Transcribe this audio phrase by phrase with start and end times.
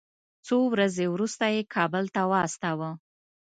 [0.45, 2.91] څو ورځې وروسته یې کابل ته واستاوه.